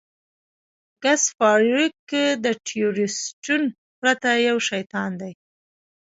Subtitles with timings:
[1.03, 2.09] ګس فارویک
[2.43, 3.63] د ټسټورسټون
[3.99, 5.33] پرته یو شیطان دی